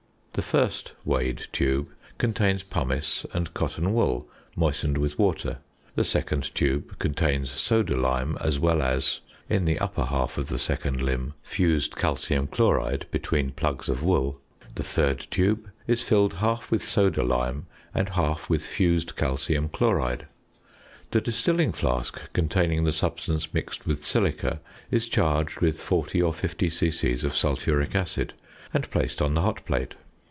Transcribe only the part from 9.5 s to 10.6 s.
the upper half of the